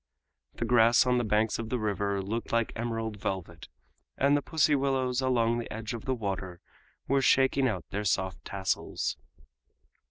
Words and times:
The 0.55 0.65
grass 0.65 1.05
on 1.05 1.19
the 1.19 1.23
banks 1.23 1.59
of 1.59 1.69
the 1.69 1.77
river 1.77 2.23
looked 2.23 2.51
like 2.51 2.71
emerald 2.75 3.17
velvet, 3.19 3.67
and 4.17 4.35
the 4.35 4.41
pussy 4.41 4.73
willows 4.73 5.21
along 5.21 5.59
the 5.59 5.71
edge 5.71 5.93
of 5.93 6.05
the 6.05 6.15
water 6.15 6.59
were 7.07 7.21
shaking 7.21 7.67
out 7.67 7.85
their 7.91 8.05
soft 8.05 8.43
tassels. 8.43 9.15